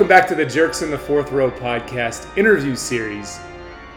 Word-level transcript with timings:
Welcome 0.00 0.16
back 0.16 0.28
to 0.28 0.34
the 0.34 0.46
Jerks 0.46 0.80
in 0.80 0.90
the 0.90 0.96
Fourth 0.96 1.30
Row 1.30 1.50
podcast 1.50 2.34
interview 2.38 2.74
series. 2.74 3.38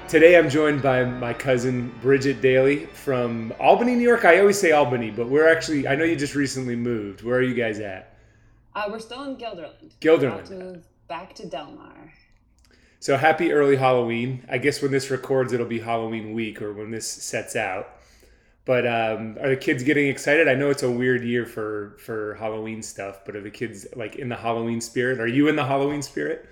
Today 0.10 0.38
I'm 0.38 0.50
joined 0.50 0.82
by 0.82 1.06
my 1.06 1.34
cousin 1.34 1.98
Bridget 2.02 2.42
Daly 2.42 2.88
from 2.88 3.54
Albany, 3.58 3.96
New 3.96 4.04
York. 4.04 4.26
I 4.26 4.42
always 4.42 4.60
say 4.60 4.74
Albany, 4.74 5.12
but 5.12 5.30
we're 5.30 5.50
actually, 5.50 5.88
I 5.88 5.96
know 5.96 6.04
you 6.04 6.18
just 6.18 6.36
recently 6.36 6.76
moved. 6.76 7.24
Where 7.24 7.38
are 7.38 7.42
you 7.42 7.54
guys 7.54 7.80
at? 7.80 8.18
Uh, 8.76 8.90
we're 8.92 9.00
still 9.00 9.24
in 9.24 9.38
Guilderland. 9.38 9.94
Guilderland. 10.02 10.44
To 10.50 10.56
move 10.56 10.88
back 11.08 11.36
to 11.36 11.48
Delmar. 11.48 12.12
So 13.00 13.16
happy 13.16 13.54
early 13.54 13.78
Halloween. 13.78 14.46
I 14.50 14.58
guess 14.58 14.82
when 14.82 14.92
this 14.92 15.10
records, 15.10 15.54
it'll 15.54 15.66
be 15.66 15.80
Halloween 15.80 16.34
week 16.34 16.62
or 16.62 16.74
when 16.74 16.92
this 16.92 17.10
sets 17.10 17.56
out. 17.56 17.88
But 18.66 18.88
um, 18.88 19.38
are 19.42 19.50
the 19.50 19.58
kids 19.58 19.84
getting 19.84 20.08
excited? 20.08 20.48
I 20.48 20.56
know 20.56 20.70
it's 20.70 20.84
a 20.84 20.92
weird 20.92 21.24
year 21.24 21.46
for 21.46 21.98
for 22.00 22.36
Halloween 22.36 22.82
stuff, 22.82 23.26
but 23.26 23.36
are 23.36 23.42
the 23.42 23.52
kids 23.52 23.86
like 23.96 24.16
in 24.16 24.30
the 24.30 24.38
Halloween 24.38 24.80
spirit? 24.80 25.20
Are 25.20 25.28
you 25.28 25.50
in 25.50 25.56
the 25.56 25.66
Halloween 25.66 26.02
spirit? 26.02 26.48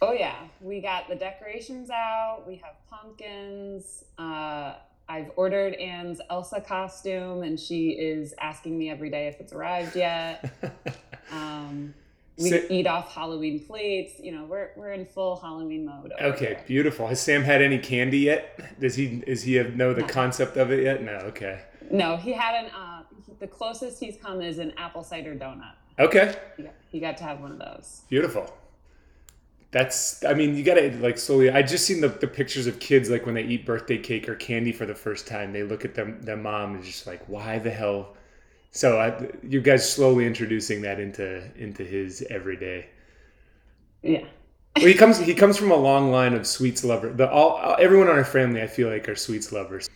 Oh 0.00 0.12
yeah, 0.12 0.36
we 0.60 0.80
got 0.80 1.08
the 1.08 1.14
decorations 1.14 1.90
out. 1.90 2.44
We 2.46 2.56
have 2.56 2.74
pumpkins. 2.88 4.04
Uh, 4.18 4.74
I've 5.08 5.30
ordered 5.36 5.74
Anne's 5.74 6.20
Elsa 6.30 6.62
costume, 6.62 7.42
and 7.42 7.60
she 7.60 7.90
is 7.90 8.34
asking 8.40 8.78
me 8.78 8.90
every 8.90 9.10
day 9.10 9.28
if 9.28 9.38
it's 9.38 9.52
arrived 9.52 9.96
yet. 9.96 10.50
um, 11.30 11.92
we 12.38 12.50
So- 12.50 12.62
eat 12.68 12.86
off 12.86 13.12
Halloween 13.14 13.60
plates. 13.60 14.18
You 14.20 14.32
know, 14.32 14.44
we're 14.44 14.70
we're 14.76 14.92
in 14.92 15.06
full 15.06 15.36
Halloween 15.36 15.84
mode. 15.86 16.12
Okay, 16.20 16.46
here. 16.46 16.60
beautiful. 16.66 17.06
Has 17.06 17.20
Sam 17.20 17.42
had 17.42 17.62
any 17.62 17.78
candy 17.78 18.18
yet? 18.18 18.78
Does 18.80 18.96
he 18.96 19.22
is 19.26 19.42
he 19.42 19.54
have 19.54 19.76
know 19.76 19.94
the 19.94 20.02
No. 20.02 20.06
concept 20.08 20.56
of 20.56 20.70
it 20.72 20.82
yet? 20.82 21.02
No. 21.02 21.12
Okay. 21.12 21.60
No, 21.90 22.16
he 22.16 22.32
had 22.32 22.64
an. 22.64 22.70
Uh, 22.72 23.02
the 23.40 23.46
closest 23.46 24.00
he's 24.00 24.16
come 24.16 24.40
is 24.40 24.58
an 24.58 24.72
apple 24.76 25.02
cider 25.02 25.34
donut. 25.34 25.72
Okay. 25.98 26.34
He 26.56 26.62
got, 26.64 26.72
he 26.90 27.00
got 27.00 27.16
to 27.18 27.24
have 27.24 27.40
one 27.40 27.52
of 27.52 27.58
those. 27.58 28.02
Beautiful. 28.08 28.52
That's 29.70 30.24
I 30.24 30.34
mean, 30.34 30.54
you 30.56 30.62
gotta 30.62 30.92
like 31.00 31.18
slowly 31.18 31.50
I 31.50 31.62
just 31.62 31.84
seen 31.84 32.00
the, 32.00 32.08
the 32.08 32.28
pictures 32.28 32.66
of 32.68 32.78
kids 32.78 33.10
like 33.10 33.26
when 33.26 33.34
they 33.34 33.42
eat 33.42 33.66
birthday 33.66 33.98
cake 33.98 34.28
or 34.28 34.36
candy 34.36 34.70
for 34.70 34.86
the 34.86 34.94
first 34.94 35.26
time, 35.26 35.52
they 35.52 35.64
look 35.64 35.84
at 35.84 35.94
them 35.94 36.20
their 36.22 36.36
mom 36.36 36.78
is 36.78 36.86
just 36.86 37.06
like, 37.08 37.22
why 37.28 37.58
the 37.58 37.70
hell? 37.70 38.14
So 38.74 38.98
I, 39.00 39.30
you 39.48 39.60
guys 39.60 39.88
slowly 39.90 40.26
introducing 40.26 40.82
that 40.82 40.98
into 40.98 41.48
into 41.56 41.84
his 41.84 42.22
everyday. 42.28 42.86
Yeah. 44.02 44.24
Well, 44.76 44.86
he 44.86 44.94
comes 44.94 45.16
he 45.20 45.32
comes 45.32 45.56
from 45.56 45.70
a 45.70 45.76
long 45.76 46.10
line 46.10 46.34
of 46.34 46.44
sweets 46.44 46.82
lover. 46.82 47.10
The 47.10 47.30
all 47.30 47.76
everyone 47.78 48.08
in 48.08 48.16
our 48.16 48.24
family 48.24 48.60
I 48.60 48.66
feel 48.66 48.90
like 48.90 49.08
are 49.08 49.14
sweets 49.14 49.52
lovers. 49.52 49.88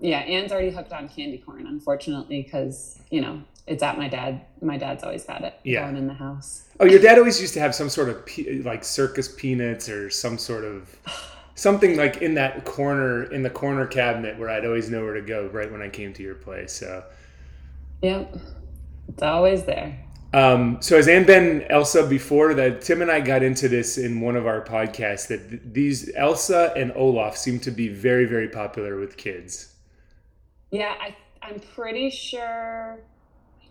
Yeah, 0.00 0.18
Anne's 0.18 0.50
already 0.50 0.70
hooked 0.70 0.92
on 0.92 1.08
candy 1.08 1.38
corn, 1.38 1.68
unfortunately, 1.68 2.42
because 2.42 2.98
you 3.10 3.20
know 3.20 3.40
it's 3.68 3.84
at 3.84 3.96
my 3.96 4.08
dad. 4.08 4.44
My 4.60 4.76
dad's 4.76 5.04
always 5.04 5.24
had 5.24 5.42
it 5.44 5.54
Yeah. 5.62 5.84
going 5.84 5.96
in 5.96 6.08
the 6.08 6.14
house. 6.14 6.64
Oh, 6.80 6.86
your 6.86 7.00
dad 7.00 7.18
always 7.18 7.40
used 7.40 7.54
to 7.54 7.60
have 7.60 7.72
some 7.72 7.88
sort 7.88 8.08
of 8.08 8.26
pe- 8.26 8.62
like 8.62 8.82
circus 8.82 9.28
peanuts 9.28 9.88
or 9.88 10.10
some 10.10 10.38
sort 10.38 10.64
of 10.64 10.98
something 11.54 11.96
like 11.96 12.16
in 12.20 12.34
that 12.34 12.64
corner 12.64 13.32
in 13.32 13.44
the 13.44 13.50
corner 13.50 13.86
cabinet 13.86 14.36
where 14.40 14.50
I'd 14.50 14.66
always 14.66 14.90
know 14.90 15.04
where 15.04 15.14
to 15.14 15.22
go 15.22 15.46
right 15.52 15.70
when 15.70 15.82
I 15.82 15.88
came 15.88 16.12
to 16.14 16.22
your 16.24 16.34
place. 16.34 16.72
So, 16.72 17.04
Yep, 18.02 18.36
it's 19.08 19.22
always 19.22 19.64
there. 19.64 19.98
um, 20.34 20.78
so 20.80 20.96
has 20.96 21.08
Anne 21.08 21.24
been 21.24 21.62
Elsa 21.70 22.06
before 22.06 22.54
that? 22.54 22.82
Tim 22.82 23.02
and 23.02 23.10
I 23.10 23.20
got 23.20 23.42
into 23.42 23.68
this 23.68 23.96
in 23.98 24.20
one 24.20 24.36
of 24.36 24.46
our 24.46 24.62
podcasts 24.62 25.28
that 25.28 25.48
th- 25.48 25.62
these 25.64 26.10
Elsa 26.14 26.72
and 26.76 26.92
Olaf 26.94 27.36
seem 27.36 27.58
to 27.60 27.70
be 27.70 27.88
very 27.88 28.26
very 28.26 28.48
popular 28.48 28.98
with 28.98 29.16
kids. 29.16 29.74
Yeah, 30.70 30.94
I 31.00 31.16
I'm 31.42 31.60
pretty 31.60 32.10
sure. 32.10 32.98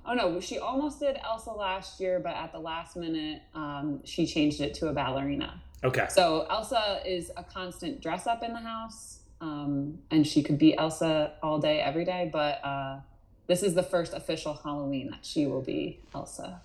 Oh 0.08 0.14
no, 0.14 0.40
she 0.40 0.59
almost 0.59 1.00
did 1.00 1.18
Elsa 1.24 1.52
last 1.52 2.00
year, 2.00 2.19
but 2.19 2.35
at 2.35 2.52
the 2.52 2.59
last 2.59 2.96
minute, 2.96 3.41
um, 3.53 4.02
she 4.06 4.25
changed 4.25 4.62
it 4.62 4.74
to 4.75 4.88
a 4.88 4.94
ballerina. 4.94 5.62
Okay. 5.84 6.08
So 6.09 6.47
Elsa 6.50 7.02
is 7.06 7.31
a 7.38 7.44
constant 7.44 8.02
dress 8.02 8.25
up 8.28 8.41
in 8.44 8.53
the 8.53 8.59
house, 8.59 9.19
um, 9.41 10.00
and 10.12 10.25
she 10.25 10.41
could 10.41 10.58
be 10.58 10.75
Elsa 10.78 11.34
all 11.44 11.59
day, 11.59 11.80
every 11.80 12.06
day. 12.06 12.30
But 12.31 12.64
uh, 12.64 13.00
this 13.48 13.64
is 13.64 13.74
the 13.74 13.84
first 13.84 14.14
official 14.14 14.54
Halloween 14.54 15.12
that 15.12 15.26
she 15.26 15.46
will 15.46 15.62
be 15.62 16.00
Elsa. 16.14 16.62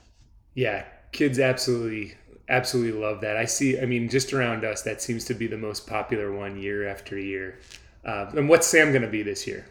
Yeah, 0.54 0.84
kids 1.12 1.38
absolutely 1.38 2.14
absolutely 2.48 3.00
love 3.00 3.20
that. 3.20 3.36
I 3.36 3.44
see. 3.44 3.80
I 3.80 3.86
mean, 3.86 4.08
just 4.08 4.32
around 4.32 4.64
us, 4.64 4.82
that 4.82 5.00
seems 5.00 5.24
to 5.26 5.34
be 5.34 5.46
the 5.46 5.58
most 5.58 5.86
popular 5.86 6.32
one 6.32 6.60
year 6.60 6.88
after 6.88 7.18
year. 7.18 7.58
Uh, 8.04 8.30
and 8.36 8.48
what's 8.48 8.66
Sam 8.66 8.90
going 8.90 9.02
to 9.02 9.08
be 9.08 9.22
this 9.22 9.46
year? 9.46 9.66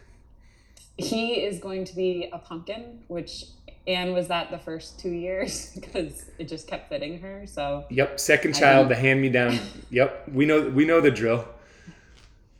He 0.96 1.42
is 1.44 1.58
going 1.58 1.84
to 1.84 1.96
be 1.96 2.28
a 2.32 2.38
pumpkin, 2.38 3.00
which 3.08 3.46
Anne 3.86 4.12
was 4.12 4.28
that 4.28 4.50
the 4.50 4.58
first 4.58 4.98
two 4.98 5.10
years 5.10 5.72
because 5.74 6.26
it 6.38 6.48
just 6.48 6.66
kept 6.66 6.88
fitting 6.88 7.20
her. 7.20 7.46
So 7.46 7.84
Yep, 7.90 8.18
second 8.20 8.54
child, 8.54 8.88
the 8.88 8.94
hand 8.94 9.20
me 9.20 9.28
down. 9.28 9.58
Yep, 9.90 10.28
we 10.32 10.46
know 10.46 10.68
we 10.68 10.84
know 10.84 11.00
the 11.00 11.10
drill 11.10 11.46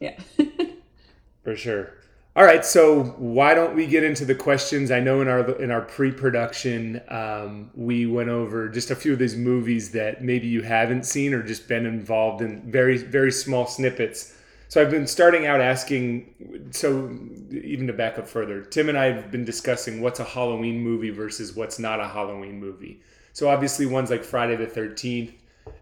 yeah. 0.01 0.19
for 1.45 1.55
sure. 1.55 1.93
All 2.41 2.47
right, 2.47 2.65
so 2.65 3.03
why 3.19 3.53
don't 3.53 3.77
we 3.77 3.87
get 3.87 4.03
into 4.03 4.25
the 4.25 4.35
questions? 4.35 4.91
I 4.91 4.99
know 4.99 5.21
in 5.21 5.29
our 5.29 5.51
in 5.61 5.71
our 5.71 5.83
pre-production, 5.83 7.03
um, 7.09 7.71
we 7.75 8.07
went 8.07 8.31
over 8.31 8.67
just 8.71 8.91
a 8.91 8.97
few 8.97 9.13
of 9.13 9.19
these 9.19 9.37
movies 9.37 9.91
that 9.91 10.25
maybe 10.25 10.47
you 10.47 10.63
haven't 10.63 11.05
seen 11.05 11.35
or 11.35 11.43
just 11.43 11.69
been 11.69 11.85
involved 11.85 12.41
in 12.41 12.63
very 12.73 12.97
very 12.97 13.31
small 13.31 13.67
snippets. 13.67 14.39
So 14.69 14.81
I've 14.81 14.91
been 14.91 15.07
starting 15.07 15.45
out 15.45 15.61
asking. 15.61 16.71
So 16.71 17.15
even 17.51 17.87
to 17.89 17.93
back 17.93 18.19
up 18.19 18.27
further, 18.27 18.63
Tim 18.63 18.89
and 18.89 18.97
I 18.97 19.13
have 19.13 19.31
been 19.31 19.45
discussing 19.45 20.01
what's 20.01 20.21
a 20.21 20.25
Halloween 20.25 20.81
movie 20.81 21.11
versus 21.11 21.55
what's 21.55 21.79
not 21.79 22.01
a 22.01 22.09
Halloween 22.09 22.59
movie. 22.59 23.03
So 23.35 23.51
obviously 23.51 23.85
ones 23.85 24.09
like 24.09 24.25
Friday 24.25 24.57
the 24.57 24.67
Thirteenth, 24.67 25.35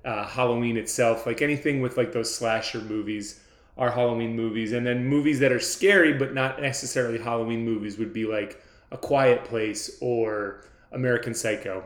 uh, 0.05 0.27
Halloween 0.27 0.77
itself, 0.77 1.25
like 1.25 1.41
anything 1.41 1.83
with 1.83 1.97
like 1.97 2.11
those 2.11 2.35
slasher 2.35 2.81
movies 2.81 3.45
are 3.79 3.91
Halloween 3.91 4.35
movies, 4.35 4.73
and 4.73 4.87
then 4.87 5.07
movies 5.07 5.39
that 5.41 5.53
are 5.53 5.61
scary 5.61 6.13
but 6.13 6.35
not 6.35 6.61
necessarily 6.61 7.19
Halloween 7.19 7.65
movies 7.65 7.97
would 7.97 8.13
be 8.13 8.27
like 8.27 8.61
A 8.91 8.99
Quiet 8.99 9.45
Place 9.45 9.97
or 10.01 10.65
American 10.93 11.35
Psycho. 11.35 11.85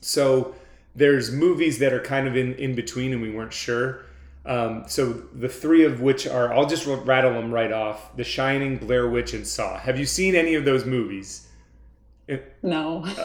So 0.00 0.54
there's 0.94 1.30
movies 1.30 1.78
that 1.78 1.92
are 1.92 2.00
kind 2.00 2.26
of 2.26 2.36
in 2.36 2.54
in 2.54 2.74
between, 2.74 3.12
and 3.12 3.22
we 3.22 3.30
weren't 3.30 3.52
sure. 3.52 4.04
Um, 4.44 4.84
so 4.88 5.12
the 5.12 5.48
three 5.48 5.84
of 5.84 6.00
which 6.00 6.26
are, 6.26 6.52
I'll 6.52 6.66
just 6.66 6.86
rattle 6.86 7.32
them 7.32 7.52
right 7.52 7.72
off: 7.72 8.16
The 8.16 8.24
Shining, 8.24 8.78
Blair 8.78 9.08
Witch, 9.08 9.32
and 9.32 9.46
Saw. 9.46 9.78
Have 9.78 9.98
you 9.98 10.06
seen 10.06 10.34
any 10.34 10.54
of 10.54 10.64
those 10.64 10.84
movies? 10.84 11.48
No. 12.62 13.06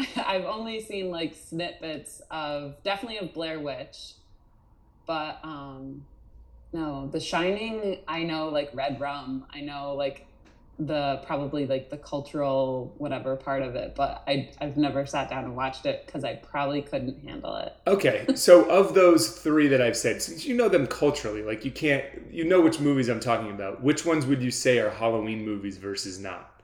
I've 0.16 0.44
only 0.44 0.80
seen 0.80 1.10
like 1.10 1.34
snippets 1.34 2.22
of 2.30 2.82
definitely 2.82 3.18
of 3.18 3.32
Blair 3.34 3.60
Witch, 3.60 4.14
but 5.06 5.38
um 5.42 6.06
no, 6.72 7.08
The 7.08 7.20
Shining, 7.20 7.98
I 8.06 8.22
know 8.22 8.48
like 8.48 8.70
Red 8.74 9.00
Rum. 9.00 9.46
I 9.52 9.60
know 9.60 9.94
like 9.94 10.26
the 10.80 11.22
probably 11.26 11.66
like 11.66 11.90
the 11.90 11.98
cultural 11.98 12.94
whatever 12.96 13.36
part 13.36 13.62
of 13.62 13.74
it, 13.74 13.94
but 13.94 14.22
I 14.26 14.50
I've 14.60 14.76
never 14.76 15.04
sat 15.04 15.28
down 15.28 15.44
and 15.44 15.54
watched 15.54 15.84
it 15.84 16.06
because 16.06 16.24
I 16.24 16.36
probably 16.36 16.80
couldn't 16.80 17.22
handle 17.22 17.56
it. 17.56 17.76
Okay, 17.86 18.26
so 18.34 18.68
of 18.70 18.94
those 18.94 19.38
three 19.38 19.68
that 19.68 19.82
I've 19.82 19.96
said, 19.96 20.22
since 20.22 20.46
you 20.46 20.56
know 20.56 20.68
them 20.68 20.86
culturally, 20.86 21.42
like 21.42 21.64
you 21.64 21.70
can't, 21.70 22.04
you 22.30 22.44
know 22.44 22.60
which 22.60 22.80
movies 22.80 23.08
I'm 23.08 23.20
talking 23.20 23.50
about. 23.50 23.82
Which 23.82 24.06
ones 24.06 24.24
would 24.26 24.42
you 24.42 24.50
say 24.50 24.78
are 24.78 24.90
Halloween 24.90 25.44
movies 25.44 25.76
versus 25.76 26.18
not? 26.18 26.62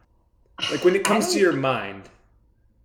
Like 0.70 0.84
when 0.84 0.94
it 0.94 1.04
comes 1.04 1.32
to 1.34 1.38
your 1.38 1.52
mind. 1.52 2.08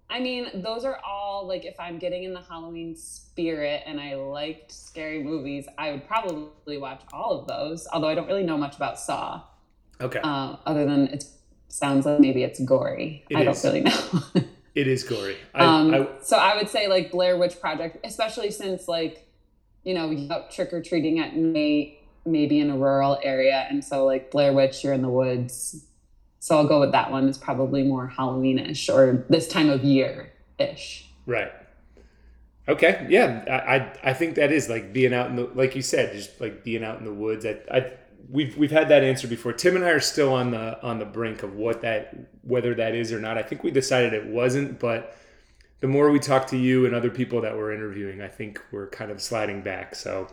I 0.10 0.20
mean, 0.20 0.50
those 0.56 0.84
are 0.84 1.00
all 1.06 1.21
like 1.46 1.66
if 1.66 1.80
I'm 1.80 1.98
getting 1.98 2.24
in 2.24 2.34
the 2.34 2.42
Halloween 2.42 2.96
spirit 2.96 3.84
and 3.86 4.00
I 4.00 4.16
liked 4.16 4.72
scary 4.72 5.24
movies, 5.24 5.68
I 5.78 5.92
would 5.92 6.08
probably 6.08 6.78
watch 6.78 7.02
all 7.12 7.40
of 7.40 7.48
those. 7.48 7.88
Although 7.92 8.10
I 8.10 8.16
don't 8.16 8.28
really 8.28 8.44
know 8.44 8.58
much 8.58 8.76
about 8.76 9.00
Saw, 9.00 9.42
Okay, 10.02 10.20
uh, 10.24 10.56
other 10.66 10.86
than 10.86 11.08
it 11.08 11.26
sounds 11.68 12.06
like 12.06 12.20
maybe 12.20 12.44
it's 12.44 12.60
gory. 12.60 13.24
It 13.30 13.38
I 13.38 13.50
is. 13.50 13.62
don't 13.62 13.74
really 13.74 13.84
know. 13.86 14.44
it 14.76 14.88
is 14.88 15.04
gory. 15.04 15.38
I, 15.54 15.66
um, 15.66 15.94
I, 15.94 16.08
so 16.24 16.38
I 16.38 16.56
would 16.56 16.70
say 16.70 16.88
like 16.88 17.12
Blair 17.12 17.38
Witch 17.38 17.60
Project, 17.60 17.98
especially 18.04 18.52
since 18.52 18.88
like 18.88 19.28
you 19.84 19.94
know 19.94 20.10
you 20.10 20.28
go 20.28 20.46
trick 20.50 20.74
or 20.74 20.82
treating 20.82 21.20
at 21.20 21.36
night, 21.36 22.00
maybe 22.26 22.60
in 22.60 22.72
a 22.72 22.78
rural 22.78 23.20
area, 23.22 23.68
and 23.70 23.84
so 23.84 24.06
like 24.06 24.32
Blair 24.32 24.54
Witch, 24.54 24.84
you're 24.84 24.94
in 24.94 25.02
the 25.02 25.10
woods. 25.10 25.86
So 26.40 26.58
I'll 26.58 26.68
go 26.68 26.80
with 26.80 26.92
that 26.94 27.12
one. 27.12 27.30
It's 27.30 27.38
probably 27.38 27.84
more 27.84 28.12
Halloweenish 28.18 28.92
or 28.92 29.26
this 29.30 29.48
time 29.48 29.70
of 29.70 29.84
year 29.84 30.32
ish. 30.58 31.08
Right. 31.26 31.52
Okay, 32.68 33.08
yeah, 33.10 33.44
I, 33.48 33.76
I 33.76 34.12
I 34.12 34.14
think 34.14 34.36
that 34.36 34.52
is 34.52 34.70
like 34.70 34.94
being 34.94 35.14
out 35.14 35.30
in 35.30 35.36
the, 35.36 35.50
like 35.56 35.76
you 35.76 35.82
said, 35.82 36.14
just 36.14 36.40
like 36.40 36.64
being 36.64 36.84
out 36.84 37.00
in 37.00 37.06
the 37.06 37.14
woods. 37.14 37.46
I, 37.46 37.58
I 37.72 37.92
we've 38.30 38.56
we've 38.58 38.72
had 38.72 38.90
that 38.90 39.04
answer 39.04 39.28
before. 39.28 39.54
Tim 39.54 39.76
and 39.76 39.84
I 39.84 39.90
are 39.90 40.00
still 40.00 40.34
on 40.34 40.52
the 40.52 40.82
on 40.82 41.00
the 41.00 41.06
brink 41.06 41.44
of 41.44 41.56
what 41.56 41.82
that 41.82 42.16
whether 42.44 42.76
that 42.76 42.96
is 42.96 43.12
or 43.12 43.20
not. 43.20 43.38
I 43.38 43.44
think 43.44 43.64
we 43.64 43.72
decided 43.72 44.14
it 44.14 44.26
wasn't, 44.26 44.80
but 44.80 45.18
the 45.82 45.88
more 45.88 46.12
we 46.12 46.20
talk 46.20 46.48
to 46.48 46.58
you 46.58 46.86
and 46.86 46.96
other 46.96 47.10
people 47.10 47.42
that 47.42 47.58
we're 47.58 47.74
interviewing, 47.74 48.22
I 48.22 48.28
think 48.28 48.62
we're 48.72 48.88
kind 48.90 49.12
of 49.12 49.22
sliding 49.22 49.62
back. 49.62 49.96
So, 49.96 50.28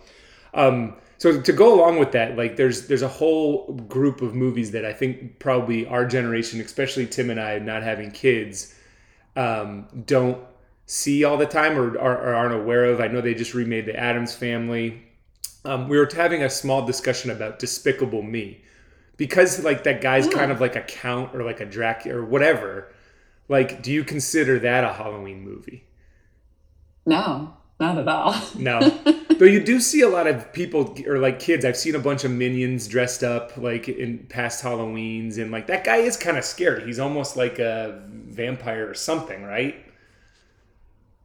um, 0.53 0.97
so 1.17 1.41
to 1.41 1.53
go 1.53 1.75
along 1.75 1.99
with 1.99 2.13
that, 2.13 2.37
like 2.37 2.57
there's 2.57 2.87
there's 2.87 3.03
a 3.03 3.09
whole 3.09 3.73
group 3.73 4.21
of 4.21 4.35
movies 4.35 4.71
that 4.73 4.85
I 4.85 4.93
think 4.93 5.39
probably 5.39 5.87
our 5.87 6.07
generation, 6.07 6.61
especially 6.61 7.07
Tim 7.07 7.31
and 7.31 7.41
I, 7.41 7.59
not 7.59 7.83
having 7.83 8.11
kids, 8.11 8.75
um, 9.35 9.89
don't 10.07 10.39
see 10.89 11.23
all 11.23 11.37
the 11.37 11.47
time 11.47 11.79
or, 11.79 11.97
or, 11.99 12.13
or 12.13 12.35
aren't 12.35 12.55
aware 12.55 12.87
of. 12.87 12.99
I 12.99 13.09
know 13.09 13.21
they 13.21 13.35
just 13.35 13.55
remade 13.55 13.87
the 13.87 13.95
Addams 13.95 14.35
Family. 14.35 15.03
Um, 15.65 15.87
we 15.87 15.99
were 15.99 16.09
having 16.13 16.43
a 16.43 16.51
small 16.51 16.85
discussion 16.85 17.31
about 17.31 17.59
Despicable 17.59 18.23
Me 18.23 18.63
because 19.19 19.63
like 19.63 19.85
that 19.85 20.01
guy's 20.01 20.27
yeah. 20.27 20.33
kind 20.33 20.51
of 20.51 20.61
like 20.61 20.77
a 20.77 20.81
count 20.81 21.35
or 21.35 21.45
like 21.45 21.61
a 21.61 21.67
Dracula 21.67 22.19
or 22.19 22.25
whatever. 22.25 22.91
Like, 23.49 23.83
do 23.83 23.93
you 23.93 24.03
consider 24.03 24.59
that 24.61 24.83
a 24.83 24.93
Halloween 24.95 25.43
movie? 25.43 25.85
No, 27.05 27.55
not 27.79 27.99
at 27.99 28.09
all. 28.09 28.35
no. 28.57 28.81
Though 29.39 29.47
you 29.47 29.63
do 29.63 29.81
see 29.81 30.01
a 30.01 30.09
lot 30.09 30.27
of 30.27 30.53
people 30.53 30.97
or 31.07 31.19
like 31.19 31.39
kids. 31.39 31.65
I've 31.65 31.77
seen 31.77 31.95
a 31.95 32.01
bunch 32.01 32.25
of 32.25 32.31
minions 32.31 32.89
dressed 32.89 33.23
up 33.23 33.57
like 33.59 33.89
in 33.89 34.27
past 34.29 34.65
Halloweens, 34.65 35.39
and 35.39 35.51
like 35.51 35.67
that 35.67 35.85
guy 35.85 35.99
is 35.99 36.17
kind 36.17 36.39
of 36.39 36.45
scary. 36.45 36.85
He's 36.85 36.99
almost 36.99 37.37
like 37.37 37.59
a 37.59 38.03
vampire 38.09 38.89
or 38.89 38.95
something, 38.95 39.45
right? 39.45 39.85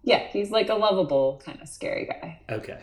Yeah, 0.04 0.28
he's 0.28 0.52
like 0.52 0.70
a 0.70 0.76
lovable 0.76 1.42
kind 1.46 1.62
of 1.62 1.68
scary 1.70 2.06
guy. 2.06 2.42
Okay. 2.50 2.80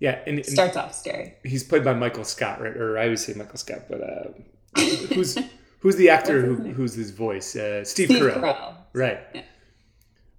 Yeah, 0.00 0.18
and, 0.26 0.38
and 0.38 0.46
starts 0.46 0.76
off 0.76 0.94
scary. 0.94 1.34
He's 1.44 1.62
played 1.62 1.84
by 1.84 1.94
Michael 1.94 2.24
Scott, 2.24 2.60
right? 2.60 2.76
Or 2.76 2.98
I 2.98 3.08
would 3.08 3.18
say 3.18 3.34
Michael 3.34 3.56
Scott, 3.56 3.84
but 3.88 4.00
uh, 4.02 4.80
who's 5.14 5.38
who's 5.80 5.96
the 5.96 6.10
actor 6.10 6.42
who, 6.42 6.56
who's 6.72 6.94
his 6.94 7.10
voice? 7.10 7.54
Uh, 7.56 7.84
Steve, 7.84 8.06
Steve 8.06 8.22
Carell. 8.22 8.40
Carell. 8.42 8.74
Right. 8.92 9.20
Yeah. 9.34 9.42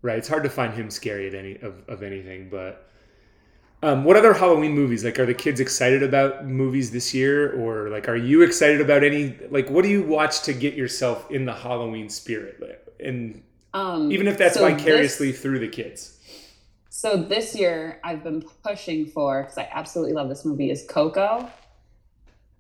Right. 0.02 0.18
It's 0.18 0.28
hard 0.28 0.44
to 0.44 0.50
find 0.50 0.74
him 0.74 0.90
scary 0.90 1.28
at 1.28 1.34
any 1.34 1.56
of, 1.62 1.76
of 1.88 2.04
anything, 2.04 2.50
but 2.50 2.90
um, 3.84 4.06
what 4.06 4.16
other 4.16 4.34
Halloween 4.34 4.72
movies? 4.72 5.04
Like, 5.04 5.20
are 5.20 5.26
the 5.26 5.34
kids 5.34 5.60
excited 5.60 6.04
about 6.04 6.46
movies 6.46 6.92
this 6.92 7.14
year, 7.14 7.52
or 7.54 7.90
like, 7.90 8.08
are 8.08 8.16
you 8.16 8.42
excited 8.42 8.80
about 8.80 9.04
any? 9.04 9.38
Like, 9.50 9.70
what 9.70 9.84
do 9.84 9.90
you 9.90 10.04
watch 10.04 10.42
to 10.44 10.54
get 10.54 10.74
yourself 10.74 11.30
in 11.30 11.44
the 11.44 11.54
Halloween 11.54 12.10
spirit? 12.10 12.82
And 13.02 13.44
um, 13.74 14.12
even 14.12 14.28
if 14.28 14.38
that's 14.38 14.56
so 14.56 14.68
vicariously 14.68 15.32
this, 15.32 15.42
through 15.42 15.60
the 15.60 15.68
kids. 15.68 16.18
So 16.90 17.18
this 17.18 17.56
year, 17.56 18.00
I've 18.04 18.24
been 18.24 18.44
pushing 18.64 19.06
for 19.08 19.44
because 19.44 19.58
I 19.58 19.68
absolutely 19.72 20.14
love 20.14 20.30
this 20.30 20.46
movie. 20.46 20.70
Is 20.70 20.86
Coco. 20.88 21.50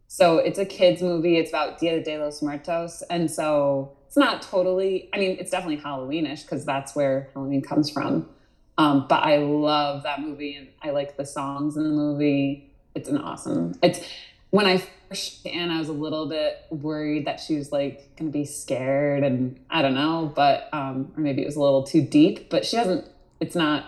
So 0.07 0.37
it's 0.37 0.59
a 0.59 0.65
kids 0.65 1.01
movie. 1.01 1.37
It's 1.37 1.49
about 1.49 1.79
Dia 1.79 2.03
de 2.03 2.17
los 2.19 2.41
Muertos, 2.41 3.01
and 3.09 3.29
so 3.29 3.95
it's 4.07 4.17
not 4.17 4.41
totally. 4.41 5.09
I 5.13 5.17
mean, 5.17 5.37
it's 5.39 5.51
definitely 5.51 5.77
Halloweenish 5.77 6.43
because 6.43 6.65
that's 6.65 6.95
where 6.95 7.29
Halloween 7.33 7.61
comes 7.61 7.89
from. 7.89 8.29
Um, 8.77 9.05
but 9.07 9.23
I 9.23 9.37
love 9.37 10.03
that 10.03 10.21
movie, 10.21 10.55
and 10.55 10.67
I 10.81 10.91
like 10.91 11.17
the 11.17 11.25
songs 11.25 11.77
in 11.77 11.83
the 11.83 11.89
movie. 11.89 12.71
It's 12.95 13.09
an 13.09 13.17
awesome. 13.17 13.73
It's 13.81 14.07
when 14.49 14.67
I 14.67 14.83
Anna, 15.45 15.75
I 15.75 15.79
was 15.79 15.89
a 15.89 15.93
little 15.93 16.27
bit 16.27 16.65
worried 16.69 17.25
that 17.25 17.39
she 17.39 17.55
was 17.55 17.71
like 17.71 18.15
going 18.17 18.31
to 18.31 18.37
be 18.37 18.45
scared, 18.45 19.23
and 19.23 19.59
I 19.69 19.81
don't 19.81 19.95
know, 19.95 20.31
but 20.35 20.69
um, 20.73 21.11
or 21.15 21.21
maybe 21.21 21.41
it 21.41 21.45
was 21.45 21.55
a 21.55 21.61
little 21.61 21.83
too 21.83 22.01
deep. 22.01 22.49
But 22.49 22.65
she 22.65 22.77
doesn't. 22.77 23.07
It's 23.39 23.55
not 23.55 23.85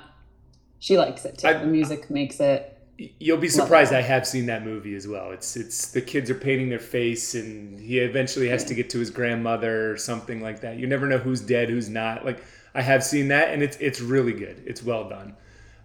she 0.86 1.00
likes 1.00 1.26
it 1.26 1.40
too. 1.40 1.48
I, 1.48 1.54
the 1.54 1.66
music 1.66 2.12
makes 2.12 2.40
it. 2.40 2.72
You'll 3.20 3.40
be 3.40 3.50
surprised. 3.50 3.92
I 3.92 4.02
have 4.02 4.28
seen 4.28 4.46
that 4.46 4.64
movie 4.64 4.94
as 4.94 5.08
well. 5.08 5.32
It's 5.32 5.58
it's 5.58 5.92
the 5.92 6.02
kids 6.02 6.30
are 6.30 6.36
painting 6.36 6.70
their 6.70 6.78
face, 6.78 7.34
and 7.34 7.80
he 7.80 7.98
eventually 7.98 8.48
has 8.50 8.62
yeah. 8.62 8.68
to 8.68 8.76
get 8.76 8.90
to 8.92 9.00
his 9.00 9.10
grandmother 9.10 9.92
or 9.92 9.98
something 9.98 10.42
like 10.42 10.62
that. 10.62 10.78
You 10.78 10.86
never 10.86 11.08
know 11.08 11.18
who's 11.18 11.42
dead, 11.42 11.70
who's 11.70 11.90
not. 11.90 12.24
Like 12.24 12.44
I 12.76 12.84
have 12.84 13.04
seen 13.04 13.30
that, 13.30 13.52
and 13.52 13.64
it's 13.64 13.78
it's 13.78 14.00
really 14.00 14.34
good. 14.34 14.62
It's 14.66 14.84
well 14.84 15.10
done. 15.10 15.36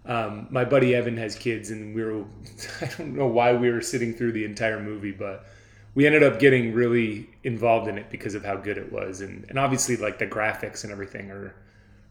Um, 0.05 0.47
my 0.49 0.65
buddy 0.65 0.95
Evan 0.95 1.17
has 1.17 1.35
kids, 1.35 1.69
and 1.69 1.93
we 1.93 2.03
were 2.03 2.23
I 2.81 2.85
don't 2.97 3.15
know 3.15 3.27
why 3.27 3.53
we 3.53 3.69
were 3.69 3.81
sitting 3.81 4.13
through 4.13 4.31
the 4.31 4.45
entire 4.45 4.81
movie, 4.81 5.11
but 5.11 5.45
we 5.93 6.05
ended 6.05 6.23
up 6.23 6.39
getting 6.39 6.73
really 6.73 7.29
involved 7.43 7.87
in 7.87 7.97
it 7.97 8.09
because 8.09 8.33
of 8.33 8.43
how 8.43 8.55
good 8.55 8.77
it 8.77 8.91
was, 8.91 9.21
and 9.21 9.45
and 9.49 9.59
obviously 9.59 9.97
like 9.97 10.19
the 10.19 10.27
graphics 10.27 10.83
and 10.83 10.91
everything 10.91 11.29
are 11.29 11.55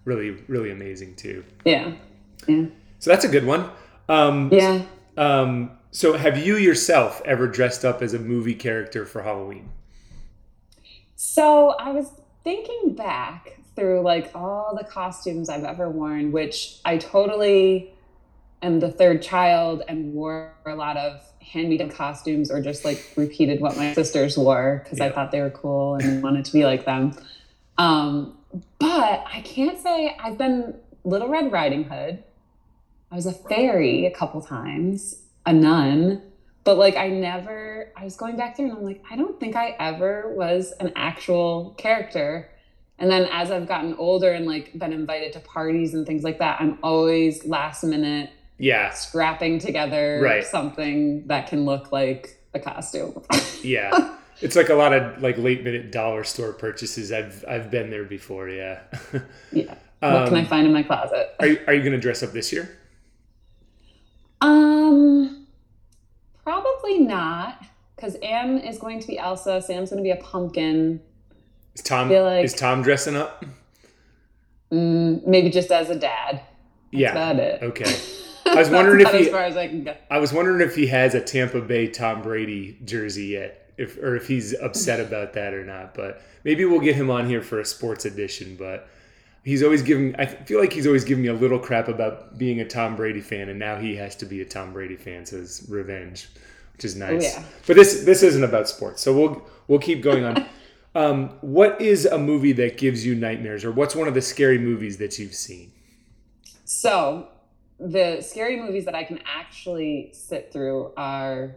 really 0.05 0.31
really 0.49 0.71
amazing 0.71 1.17
too. 1.17 1.45
Yeah, 1.65 1.95
yeah. 2.47 2.67
So 2.99 3.11
that's 3.11 3.25
a 3.25 3.29
good 3.29 3.47
one. 3.47 3.71
Um, 4.09 4.51
yeah. 4.53 4.83
Um, 5.17 5.73
so 5.91 6.17
have 6.17 6.39
you 6.39 6.57
yourself 6.57 7.21
ever 7.25 7.49
dressed 7.49 7.85
up 7.85 8.03
as 8.03 8.15
a 8.15 8.19
movie 8.19 8.55
character 8.55 9.05
for 9.05 9.23
Halloween? 9.23 9.71
So 11.17 11.71
I 11.71 11.91
was 11.91 12.13
thinking 12.45 12.95
back 12.95 13.60
through 13.81 14.03
like 14.03 14.31
all 14.35 14.77
the 14.77 14.85
costumes 14.85 15.49
I've 15.49 15.65
ever 15.65 15.89
worn, 15.89 16.33
which 16.33 16.79
I 16.85 16.99
totally 16.99 17.95
am 18.63 18.79
the 18.79 18.91
third 18.91 19.23
child 19.23 19.83
and 19.89 20.13
wore 20.13 20.53
a 20.67 20.75
lot 20.75 20.99
of 20.99 21.23
hand-me-down 21.41 21.91
costumes 21.91 22.51
or 22.51 22.61
just 22.61 22.85
like 22.85 23.03
repeated 23.17 23.61
what 23.61 23.77
my 23.79 23.95
sisters 23.95 24.37
wore 24.37 24.83
because 24.85 24.99
yeah. 24.99 25.07
I 25.07 25.13
thought 25.13 25.33
they 25.33 25.41
were 25.41 25.51
cool 25.51 25.95
and 25.95 26.23
wanted 26.23 26.45
to 26.45 26.53
be 26.53 26.65
like 26.65 26.85
them. 26.85 27.17
Um, 27.79 28.37
but 28.79 29.25
I 29.33 29.41
can't 29.45 29.79
say 29.79 30.15
I've 30.21 30.37
been 30.37 30.75
Little 31.05 31.29
Red 31.29 31.51
Riding 31.51 31.85
Hood. 31.85 32.23
I 33.11 33.17
was 33.17 33.25
a 33.25 33.33
fairy 33.33 34.05
a 34.05 34.11
couple 34.11 34.43
times, 34.43 35.23
a 35.47 35.55
nun, 35.55 36.21
but 36.65 36.77
like 36.77 36.97
I 36.97 37.09
never, 37.09 37.91
I 37.97 38.05
was 38.05 38.17
going 38.17 38.37
back 38.37 38.57
through 38.57 38.67
and 38.67 38.77
I'm 38.77 38.85
like, 38.85 39.03
I 39.11 39.17
don't 39.17 39.41
think 39.41 39.57
I 39.57 39.75
ever 39.81 40.35
was 40.37 40.73
an 40.81 40.93
actual 40.97 41.75
character. 41.79 42.51
And 43.01 43.11
then 43.11 43.29
as 43.33 43.51
I've 43.51 43.67
gotten 43.67 43.95
older 43.95 44.31
and 44.31 44.47
like 44.47 44.79
been 44.79 44.93
invited 44.93 45.33
to 45.33 45.41
parties 45.41 45.95
and 45.95 46.07
things 46.07 46.23
like 46.23 46.39
that, 46.39 46.61
I'm 46.61 46.79
always 46.83 47.45
last 47.47 47.83
minute 47.83 48.31
yeah 48.59 48.91
scrapping 48.91 49.59
together 49.59 50.21
right. 50.23 50.45
something 50.45 51.27
that 51.27 51.47
can 51.49 51.65
look 51.65 51.93
like 51.93 52.39
a 52.55 52.61
costume. 52.61 53.23
yeah. 53.63 54.17
It's 54.43 54.57
like 54.57 54.69
a 54.69 54.75
lot 54.75 54.93
of 54.93 55.23
like 55.23 55.39
late 55.39 55.65
minute 55.65 55.93
dollar 55.93 56.25
store 56.25 56.53
purchases. 56.53 57.11
I've 57.11 57.45
I've 57.49 57.71
been 57.71 57.91
there 57.91 58.05
before, 58.05 58.49
yeah. 58.49 58.81
yeah. 59.53 59.75
What 60.01 60.15
um, 60.15 60.29
can 60.29 60.37
I 60.37 60.41
um, 60.41 60.47
find 60.47 60.67
in 60.67 60.73
my 60.73 60.83
closet? 60.83 61.35
Are 61.41 61.47
you, 61.47 61.61
are 61.67 61.75
you 61.75 61.81
going 61.81 61.93
to 61.93 61.99
dress 61.99 62.23
up 62.23 62.33
this 62.33 62.53
year? 62.53 62.79
Um, 64.41 65.47
probably 66.43 67.01
not, 67.01 67.63
because 67.97 68.15
Anne 68.17 68.59
is 68.59 68.79
going 68.79 69.01
to 69.01 69.07
be 69.07 69.19
Elsa. 69.19 69.61
Sam's 69.61 69.91
going 69.91 70.03
to 70.03 70.03
be 70.03 70.11
a 70.11 70.23
pumpkin. 70.23 71.03
Is 71.75 71.83
Tom? 71.83 72.11
Like, 72.11 72.45
is 72.45 72.55
Tom 72.55 72.83
dressing 72.83 73.17
up? 73.17 73.45
Mm, 74.73 75.27
maybe 75.27 75.51
just 75.51 75.71
as 75.71 75.91
a 75.91 75.99
dad. 75.99 76.37
That's 76.37 76.47
yeah. 76.93 77.11
About 77.13 77.37
it. 77.37 77.63
Okay. 77.63 78.01
I 78.47 78.57
was 78.57 78.71
wondering 78.71 79.01
if 79.01 79.13
he. 79.13 79.27
As 79.27 79.29
far 79.29 79.43
as 79.43 79.57
I 79.57 79.69
can 79.69 79.85
go. 79.85 79.97
I 80.11 80.19
was 80.19 80.33
wondering 80.33 80.67
if 80.67 80.75
he 80.75 80.87
has 80.89 81.15
a 81.15 81.21
Tampa 81.21 81.61
Bay 81.61 81.87
Tom 81.87 82.23
Brady 82.23 82.79
jersey 82.85 83.27
yet, 83.27 83.73
if 83.77 83.97
or 83.99 84.17
if 84.17 84.27
he's 84.27 84.55
upset 84.55 85.01
about 85.07 85.35
that 85.35 85.55
or 85.55 85.65
not. 85.65 85.95
But 85.95 86.23
maybe 86.45 86.65
we'll 86.65 86.81
get 86.81 86.97
him 86.97 87.11
on 87.11 87.27
here 87.27 87.43
for 87.43 87.61
a 87.61 87.65
sports 87.65 88.05
edition. 88.05 88.57
But 88.57 88.89
he's 89.45 89.63
always 89.63 89.83
giving 89.83 90.17
I 90.17 90.27
feel 90.27 90.61
like 90.61 90.73
he's 90.73 90.87
always 90.87 91.05
giving 91.05 91.23
me 91.23 91.29
a 91.29 91.35
little 91.35 91.59
crap 91.59 91.89
about 91.89 92.39
being 92.39 92.61
a 92.61 92.67
Tom 92.67 92.97
Brady 92.97 93.21
fan 93.21 93.49
and 93.49 93.59
now 93.59 93.77
he 93.77 93.97
has 93.97 94.17
to 94.17 94.27
be 94.27 94.41
a 94.41 94.45
Tom 94.45 94.73
Brady 94.73 94.97
fan 94.97 95.25
so 95.25 95.37
it's 95.37 95.69
revenge 95.69 96.29
which 96.81 96.85
is 96.85 96.97
nice. 96.97 97.37
Oh, 97.37 97.41
yeah. 97.41 97.45
But 97.67 97.77
this 97.77 98.05
this 98.05 98.23
isn't 98.23 98.43
about 98.43 98.69
sports. 98.69 99.03
So 99.03 99.13
we'll 99.13 99.43
we'll 99.69 99.79
keep 99.79 100.03
going 100.03 100.25
on. 100.25 100.47
um, 100.95 101.31
what 101.41 101.81
is 101.81 102.05
a 102.07 102.19
movie 102.19 102.53
that 102.53 102.77
gives 102.77 103.05
you 103.07 103.15
nightmares 103.15 103.65
or 103.65 103.73
what's 103.73 103.95
one 103.95 104.09
of 104.09 104.15
the 104.15 104.23
scary 104.23 104.59
movies 104.59 104.99
that 104.99 105.19
you've 105.19 105.35
seen? 105.35 105.73
So, 106.65 107.29
the 107.79 108.21
scary 108.21 108.61
movies 108.61 108.85
that 108.85 108.95
I 108.95 109.05
can 109.05 109.21
actually 109.27 110.11
sit 110.13 110.53
through 110.53 110.93
are 110.97 111.57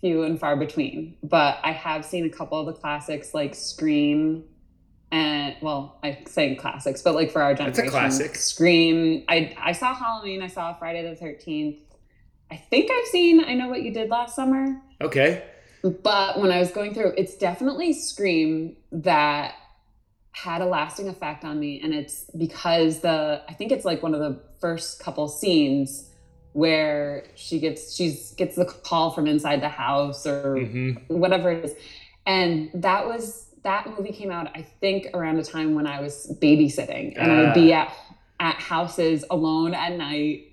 few 0.00 0.24
and 0.24 0.38
far 0.38 0.56
between, 0.56 1.16
but 1.22 1.58
I 1.62 1.72
have 1.72 2.04
seen 2.04 2.26
a 2.26 2.30
couple 2.30 2.58
of 2.58 2.66
the 2.66 2.72
classics 2.72 3.34
like 3.34 3.54
Scream 3.54 4.44
and 5.12 5.54
well, 5.60 5.98
I 6.02 6.18
say 6.26 6.54
classics, 6.54 7.02
but 7.02 7.14
like 7.14 7.30
for 7.30 7.42
our 7.42 7.54
generation, 7.54 7.84
it's 7.84 7.88
a 7.88 7.90
classic. 7.90 8.34
Scream. 8.34 9.24
I 9.28 9.54
I 9.60 9.72
saw 9.72 9.94
Halloween. 9.94 10.42
I 10.42 10.46
saw 10.46 10.72
Friday 10.72 11.08
the 11.08 11.14
Thirteenth. 11.14 11.76
I 12.50 12.56
think 12.56 12.90
I've 12.90 13.06
seen 13.08 13.44
I 13.44 13.52
Know 13.52 13.68
What 13.68 13.82
You 13.82 13.92
Did 13.92 14.08
Last 14.08 14.34
Summer. 14.34 14.80
Okay. 15.02 15.44
But 15.82 16.38
when 16.38 16.52
I 16.52 16.58
was 16.58 16.70
going 16.70 16.94
through, 16.94 17.14
it's 17.16 17.36
definitely 17.36 17.92
Scream 17.92 18.76
that 18.92 19.54
had 20.32 20.62
a 20.62 20.66
lasting 20.66 21.08
effect 21.08 21.44
on 21.44 21.58
me, 21.60 21.80
and 21.82 21.92
it's 21.92 22.24
because 22.36 23.00
the 23.00 23.42
I 23.48 23.52
think 23.52 23.72
it's 23.72 23.84
like 23.84 24.02
one 24.02 24.14
of 24.14 24.20
the 24.20 24.40
first 24.60 25.00
couple 25.00 25.28
scenes 25.28 26.08
where 26.52 27.24
she 27.34 27.58
gets 27.58 27.94
she's 27.94 28.32
gets 28.32 28.56
the 28.56 28.64
call 28.64 29.10
from 29.10 29.26
inside 29.26 29.60
the 29.60 29.68
house 29.68 30.26
or 30.26 30.56
mm-hmm. 30.56 30.92
whatever 31.14 31.50
it 31.50 31.64
is, 31.64 31.74
and 32.26 32.70
that 32.74 33.06
was 33.06 33.48
that 33.62 33.86
movie 33.96 34.12
came 34.12 34.30
out, 34.30 34.50
I 34.56 34.62
think, 34.62 35.06
around 35.14 35.38
a 35.38 35.44
time 35.44 35.74
when 35.74 35.86
I 35.86 36.00
was 36.00 36.34
babysitting, 36.40 37.14
and 37.16 37.30
uh. 37.30 37.34
I 37.34 37.40
would 37.42 37.54
be 37.54 37.74
ah. 37.74 37.82
at 37.82 37.96
at 38.40 38.54
houses 38.56 39.24
alone 39.30 39.74
at 39.74 39.96
night, 39.96 40.52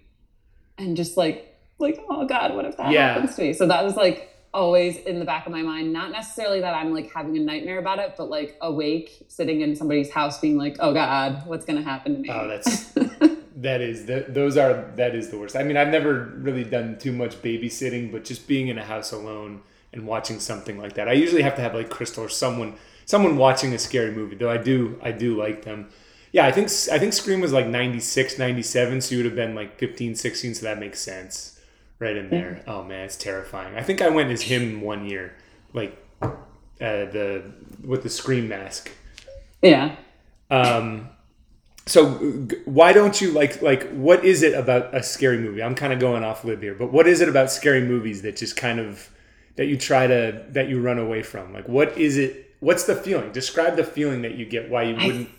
and 0.77 0.98
just 0.98 1.17
like 1.17 1.55
like 1.77 2.03
oh 2.09 2.25
god, 2.25 2.53
what 2.53 2.65
if 2.65 2.77
that 2.77 2.91
yeah. 2.91 3.13
happens 3.13 3.36
to 3.36 3.43
me? 3.43 3.53
So 3.53 3.67
that 3.67 3.83
was 3.86 3.95
like 3.95 4.29
always 4.53 4.98
in 4.98 5.20
the 5.20 5.25
back 5.25 5.46
of 5.46 5.51
my 5.51 5.62
mind. 5.62 5.94
Not 5.94 6.12
necessarily 6.12 6.62
that 6.62 6.74
I'm 6.74 6.94
like 6.94 7.12
having 7.13 7.38
a 7.38 7.39
nightmare 7.39 7.79
about 7.79 8.00
it, 8.00 8.15
but 8.18 8.29
like 8.29 8.58
awake, 8.62 9.25
sitting 9.27 9.62
in 9.62 9.75
somebody's 9.75 10.12
house, 10.12 10.39
being 10.39 10.58
like, 10.58 10.77
oh 10.79 10.94
god, 10.94 11.46
what's 11.46 11.65
gonna 11.65 11.84
happen 11.84 12.15
to 12.15 12.20
me? 12.20 12.29
Oh, 12.32 12.48
that's. 12.48 12.94
that 13.58 13.82
is 13.82 14.06
that 14.06 14.34
those 14.34 14.56
are 14.56 14.91
that 14.96 15.15
is 15.15 15.29
the 15.29 15.38
worst. 15.38 15.56
I 15.56 15.63
mean, 15.63 15.77
I've 15.77 15.89
never 15.89 16.34
really 16.38 16.63
done 16.63 16.98
too 16.98 17.12
much 17.12 17.41
babysitting, 17.41 18.12
but 18.12 18.24
just 18.24 18.48
being 18.48 18.70
in 18.70 18.77
a 18.77 18.86
house 18.86 19.12
alone 19.12 19.62
and 19.91 20.08
watching 20.08 20.39
something 20.39 20.77
like 20.77 20.94
that. 20.94 21.08
I 21.08 21.13
usually 21.13 21.41
have 21.41 21.56
to 21.56 21.62
have 21.62 21.74
like 21.74 21.89
Crystal 21.89 22.24
or 22.24 22.29
someone 22.29 22.75
someone 23.06 23.38
watching 23.38 23.74
a 23.74 23.79
scary 23.79 24.12
movie, 24.12 24.36
though 24.36 24.50
I 24.50 24.58
do 24.58 25.00
I 25.01 25.12
do 25.12 25.38
like 25.38 25.63
them. 25.63 25.89
Yeah, 26.32 26.46
I 26.46 26.51
think 26.51 26.70
I 26.91 27.00
think 27.00 27.13
Scream 27.13 27.41
was 27.41 27.51
like 27.51 27.68
96, 27.68 28.38
97, 28.38 29.01
so 29.01 29.15
you 29.15 29.20
would 29.20 29.25
have 29.25 29.36
been 29.36 29.56
like 29.56 29.77
15, 29.79 30.15
16, 30.15 30.56
so 30.56 30.65
that 30.65 30.79
makes 30.79 31.00
sense. 31.00 31.59
Right 32.00 32.15
in 32.15 32.29
there. 32.29 32.63
Oh 32.65 32.84
man, 32.84 33.06
it's 33.06 33.18
terrifying. 33.18 33.75
I 33.75 33.84
think 33.84 34.01
I 34.01 34.08
went 34.08 34.32
as 34.32 34.41
him 34.41 34.79
one 34.79 35.06
year, 35.06 35.36
like 35.74 35.98
uh, 36.22 36.29
the 36.79 37.51
with 37.84 38.03
the 38.03 38.10
Scream 38.10 38.48
mask. 38.48 38.89
Yeah. 39.62 39.98
Um, 40.50 41.10
so 41.86 42.12
why 42.65 42.94
don't 42.94 43.20
you 43.20 43.32
like 43.32 43.62
like 43.62 43.89
what 43.91 44.24
is 44.24 44.44
it 44.44 44.53
about 44.53 44.96
a 44.96 45.03
scary 45.03 45.39
movie? 45.39 45.62
I'm 45.62 45.75
kind 45.75 45.91
of 45.91 46.00
going 46.00 46.24
off 46.24 46.46
lib 46.46 46.62
here, 46.62 46.74
but 46.74 46.94
what 46.94 47.08
is 47.08 47.20
it 47.20 47.27
about 47.27 47.51
scary 47.51 47.82
movies 47.82 48.22
that 48.22 48.38
just 48.38 48.56
kind 48.56 48.79
of 48.79 49.10
that 49.56 49.65
you 49.65 49.77
try 49.77 50.08
to 50.08 50.46
that 50.51 50.70
you 50.70 50.82
run 50.82 51.00
away 51.00 51.22
from? 51.22 51.51
Like 51.53 51.68
what 51.68 51.98
is 51.98 52.18
it? 52.18 52.56
What's 52.62 52.84
the 52.84 52.96
feeling? 52.96 53.32
Describe 53.32 53.75
the 53.75 53.84
feeling 53.84 54.22
that 54.22 54.36
you 54.36 54.46
get 54.46 54.70
why 54.70 54.84
you 54.84 54.96
wouldn't 54.96 55.29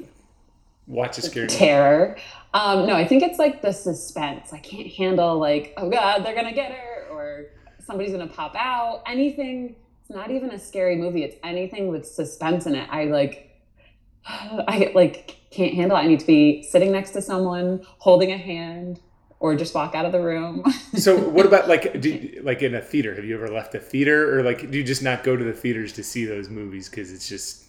watch 0.90 1.18
a 1.18 1.22
scary 1.22 1.46
movie. 1.46 1.56
terror. 1.58 2.16
Um, 2.52 2.86
no, 2.86 2.94
I 2.94 3.06
think 3.06 3.22
it's 3.22 3.38
like 3.38 3.62
the 3.62 3.72
suspense. 3.72 4.52
I 4.52 4.58
can't 4.58 4.88
handle 4.88 5.38
like, 5.38 5.72
oh 5.76 5.88
god, 5.88 6.24
they're 6.24 6.34
gonna 6.34 6.52
get 6.52 6.72
her, 6.72 7.06
or 7.10 7.46
somebody's 7.84 8.12
gonna 8.12 8.26
pop 8.26 8.54
out. 8.56 9.02
Anything. 9.06 9.76
It's 10.00 10.10
not 10.10 10.30
even 10.30 10.50
a 10.50 10.58
scary 10.58 10.96
movie. 10.96 11.22
It's 11.22 11.36
anything 11.44 11.88
with 11.88 12.06
suspense 12.06 12.66
in 12.66 12.74
it. 12.74 12.88
I 12.90 13.04
like. 13.04 13.46
I 14.26 14.90
like 14.94 15.36
can't 15.50 15.74
handle. 15.74 15.96
it. 15.96 16.00
I 16.00 16.06
need 16.06 16.20
to 16.20 16.26
be 16.26 16.62
sitting 16.64 16.92
next 16.92 17.10
to 17.12 17.22
someone, 17.22 17.86
holding 17.98 18.32
a 18.32 18.38
hand, 18.38 19.00
or 19.38 19.54
just 19.54 19.74
walk 19.74 19.94
out 19.94 20.04
of 20.04 20.12
the 20.12 20.20
room. 20.20 20.64
So 20.96 21.16
what 21.16 21.46
about 21.46 21.68
like 21.68 22.00
do 22.00 22.40
like 22.42 22.60
in 22.62 22.74
a 22.74 22.80
theater? 22.80 23.14
Have 23.14 23.24
you 23.24 23.34
ever 23.36 23.48
left 23.48 23.74
a 23.76 23.78
theater 23.78 24.36
or 24.38 24.42
like 24.42 24.70
do 24.70 24.76
you 24.76 24.84
just 24.84 25.02
not 25.02 25.22
go 25.24 25.36
to 25.36 25.42
the 25.44 25.52
theaters 25.52 25.92
to 25.94 26.02
see 26.02 26.24
those 26.26 26.50
movies 26.50 26.90
because 26.90 27.10
it's 27.12 27.26
just 27.28 27.64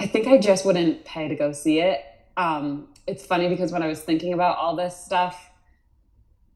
I 0.00 0.06
think 0.06 0.26
I 0.26 0.38
just 0.38 0.64
wouldn't 0.64 1.04
pay 1.04 1.28
to 1.28 1.36
go 1.36 1.52
see 1.52 1.80
it. 1.80 2.02
Um, 2.36 2.88
it's 3.06 3.26
funny 3.26 3.48
because 3.48 3.70
when 3.70 3.82
I 3.82 3.86
was 3.86 4.00
thinking 4.00 4.32
about 4.32 4.56
all 4.56 4.74
this 4.74 4.96
stuff, 4.96 5.50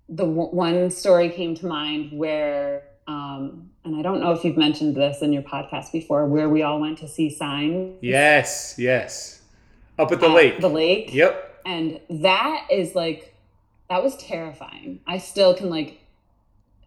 the 0.09 0.25
w- 0.25 0.49
one 0.49 0.91
story 0.91 1.29
came 1.29 1.55
to 1.57 1.67
mind 1.67 2.13
where, 2.13 2.85
um, 3.07 3.71
and 3.85 3.97
I 3.97 4.03
don't 4.03 4.21
know 4.21 4.33
if 4.33 4.45
you've 4.45 4.57
mentioned 4.57 4.97
this 4.97 5.21
in 5.21 5.33
your 5.33 5.43
podcast 5.43 5.93
before, 5.93 6.27
where 6.27 6.49
we 6.49 6.63
all 6.63 6.81
went 6.81 6.99
to 6.99 7.09
see 7.09 7.29
Sign 7.29 7.99
yes, 8.01 8.77
yes. 8.79 9.43
Up 9.99 10.11
at 10.11 10.21
the 10.21 10.29
at 10.29 10.35
lake. 10.35 10.61
The 10.61 10.69
lake. 10.69 11.13
Yep. 11.13 11.63
And 11.67 12.01
that 12.09 12.67
is 12.71 12.95
like, 12.95 13.35
that 13.91 14.03
was 14.03 14.17
terrifying. 14.17 15.01
I 15.07 15.19
still 15.19 15.55
can 15.55 15.69
like, 15.69 16.01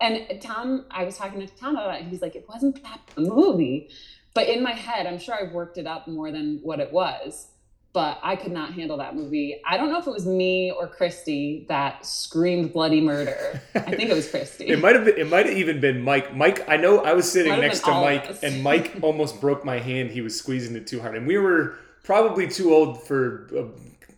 and 0.01 0.41
Tom, 0.41 0.85
I 0.91 1.03
was 1.05 1.17
talking 1.17 1.39
to 1.39 1.47
Tom 1.47 1.75
about 1.75 2.01
it. 2.01 2.07
He's 2.07 2.21
like, 2.21 2.35
it 2.35 2.47
wasn't 2.47 2.81
that 2.83 2.99
movie. 3.17 3.89
But 4.37 4.49
in 4.49 4.61
my 4.61 4.73
head, 4.73 5.07
I'm 5.07 5.17
sure 5.17 5.33
I've 5.33 5.51
worked 5.51 5.79
it 5.79 5.87
up 5.87 6.07
more 6.07 6.31
than 6.31 6.59
what 6.61 6.79
it 6.79 6.93
was. 6.93 7.47
But 7.91 8.19
I 8.21 8.35
could 8.35 8.51
not 8.51 8.71
handle 8.71 8.95
that 8.97 9.15
movie. 9.15 9.59
I 9.65 9.77
don't 9.77 9.89
know 9.89 9.97
if 9.97 10.05
it 10.05 10.11
was 10.11 10.27
me 10.27 10.69
or 10.69 10.87
Christy 10.87 11.65
that 11.69 12.05
screamed 12.05 12.71
bloody 12.71 13.01
murder. 13.01 13.59
I 13.73 13.95
think 13.95 14.11
it 14.11 14.13
was 14.13 14.29
Christy. 14.29 14.65
It 14.67 14.79
might 14.79 14.93
have 14.93 15.05
been. 15.05 15.17
It 15.17 15.27
might 15.27 15.47
have 15.47 15.57
even 15.57 15.81
been 15.81 16.03
Mike. 16.03 16.35
Mike, 16.35 16.69
I 16.69 16.77
know 16.77 16.99
I 16.99 17.13
was 17.13 17.31
sitting 17.31 17.59
next 17.59 17.79
to 17.85 17.89
Mike, 17.89 18.43
and 18.43 18.61
Mike 18.61 18.97
almost 19.01 19.41
broke 19.41 19.65
my 19.65 19.79
hand. 19.79 20.11
He 20.11 20.21
was 20.21 20.37
squeezing 20.37 20.75
it 20.75 20.85
too 20.85 21.01
hard, 21.01 21.17
and 21.17 21.25
we 21.25 21.39
were 21.39 21.73
probably 22.03 22.47
too 22.47 22.75
old 22.75 23.01
for 23.07 23.49
uh, 23.57 23.63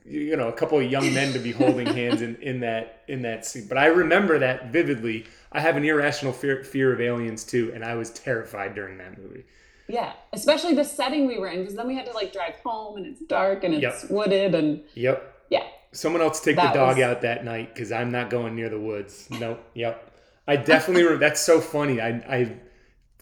you 0.04 0.36
know 0.36 0.50
a 0.50 0.54
couple 0.54 0.78
of 0.80 0.92
young 0.92 1.14
men 1.14 1.32
to 1.32 1.40
be 1.40 1.54
holding 1.54 1.88
hands 1.88 2.22
in, 2.22 2.36
in 2.42 2.60
that 2.60 3.04
in 3.08 3.22
that 3.22 3.46
scene. 3.46 3.68
But 3.70 3.78
I 3.78 3.86
remember 3.86 4.38
that 4.40 4.74
vividly. 4.74 5.28
I 5.54 5.62
have 5.62 5.78
an 5.78 5.86
irrational 5.86 6.34
fear, 6.34 6.62
fear 6.66 6.92
of 6.92 7.00
aliens 7.00 7.46
too, 7.46 7.72
and 7.74 7.86
I 7.86 7.96
was 7.96 8.10
terrified 8.10 8.76
during 8.76 8.98
that 8.98 9.18
movie. 9.18 9.46
Yeah, 9.90 10.14
especially 10.34 10.74
the 10.76 10.84
setting 10.86 11.28
we 11.28 11.38
were 11.38 11.48
in, 11.48 11.60
because 11.60 11.76
then 11.76 11.88
we 11.88 11.96
had 11.96 12.06
to 12.06 12.14
like 12.14 12.32
drive 12.32 12.56
home 12.64 12.96
and 12.98 13.06
it's 13.06 13.22
dark 13.22 13.64
and 13.64 13.74
it's 13.74 14.04
Yep. 14.04 14.12
wooded 14.12 14.56
and 14.56 14.82
Yep. 14.94 15.34
yeah. 15.50 15.64
Someone 15.92 16.22
else 16.22 16.40
take 16.40 16.56
That 16.56 16.74
the 16.74 16.80
dog 16.80 16.98
was- 16.98 17.04
out 17.04 17.22
that 17.22 17.44
night 17.44 17.74
because 17.74 17.92
I'm 17.92 18.12
not 18.12 18.30
going 18.30 18.56
near 18.56 18.70
the 18.70 18.80
woods. 18.80 19.28
Nope. 19.32 19.60
Yep. 19.74 20.12
I 20.48 20.56
definitely. 20.56 21.04
Re- 21.04 21.18
that's 21.18 21.42
so 21.42 21.60
funny. 21.60 22.00
I 22.00 22.10
I 22.38 22.52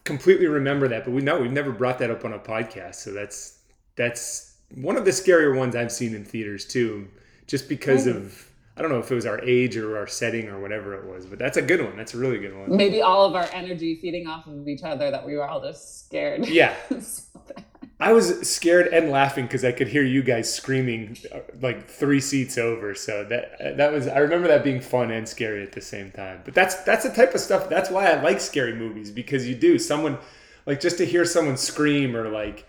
completely 0.04 0.46
remember 0.46 0.88
that, 0.88 1.04
but 1.04 1.12
we 1.12 1.20
know 1.22 1.40
we've 1.40 1.52
never 1.52 1.72
brought 1.72 1.98
that 1.98 2.10
up 2.10 2.24
on 2.24 2.32
a 2.32 2.38
podcast. 2.38 2.96
So 2.96 3.12
that's 3.12 3.58
that's 3.96 4.54
one 4.74 4.96
of 4.96 5.04
the 5.04 5.10
scarier 5.10 5.56
ones 5.56 5.74
I've 5.74 5.92
seen 5.92 6.14
in 6.14 6.24
theaters 6.24 6.64
too, 6.66 7.08
just 7.46 7.68
because 7.68 8.06
Mm. 8.06 8.16
of 8.16 8.50
I 8.78 8.82
don't 8.82 8.92
know 8.92 9.00
if 9.00 9.10
it 9.10 9.14
was 9.14 9.26
our 9.26 9.40
age 9.42 9.76
or 9.76 9.98
our 9.98 10.06
setting 10.06 10.48
or 10.48 10.60
whatever 10.60 10.94
it 10.94 11.04
was, 11.04 11.26
but 11.26 11.38
that's 11.38 11.56
a 11.56 11.62
good 11.62 11.82
one. 11.82 11.96
That's 11.96 12.14
a 12.14 12.18
really 12.18 12.38
good 12.38 12.56
one. 12.56 12.76
Maybe 12.76 13.02
all 13.02 13.26
of 13.26 13.34
our 13.34 13.48
energy 13.52 13.96
feeding 13.96 14.28
off 14.28 14.46
of 14.46 14.68
each 14.68 14.84
other 14.84 15.10
that 15.10 15.26
we 15.26 15.36
were 15.36 15.48
all 15.48 15.60
just 15.60 16.06
scared. 16.06 16.46
Yeah, 16.46 16.74
I 18.00 18.12
was 18.12 18.48
scared 18.48 18.86
and 18.88 19.10
laughing 19.10 19.46
because 19.46 19.64
I 19.64 19.72
could 19.72 19.88
hear 19.88 20.04
you 20.04 20.22
guys 20.22 20.52
screaming 20.52 21.16
uh, 21.34 21.40
like 21.60 21.88
three 21.88 22.20
seats 22.20 22.56
over. 22.56 22.94
So 22.94 23.24
that 23.24 23.76
that 23.76 23.92
was 23.92 24.06
I 24.06 24.18
remember 24.18 24.46
that 24.46 24.62
being 24.62 24.80
fun 24.80 25.10
and 25.10 25.28
scary 25.28 25.64
at 25.64 25.72
the 25.72 25.80
same 25.80 26.12
time. 26.12 26.42
But 26.44 26.54
that's 26.54 26.76
that's 26.84 27.02
the 27.02 27.10
type 27.10 27.34
of 27.34 27.40
stuff. 27.40 27.68
That's 27.68 27.90
why 27.90 28.06
I 28.06 28.22
like 28.22 28.40
scary 28.40 28.74
movies 28.74 29.10
because 29.10 29.48
you 29.48 29.56
do 29.56 29.78
someone 29.80 30.18
like 30.66 30.80
just 30.80 30.98
to 30.98 31.04
hear 31.04 31.24
someone 31.24 31.56
scream 31.56 32.14
or 32.14 32.28
like 32.28 32.64